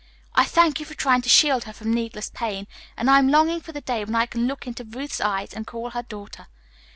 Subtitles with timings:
[0.33, 2.65] I thank you for trying to shield her from needless pain,
[2.97, 5.67] and I am longing for the day when I can look into Ruth's eyes and
[5.67, 6.47] call her daughter.